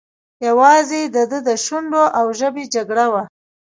[0.47, 3.23] یوازې د ده د شونډو او ژبې جګړه وه.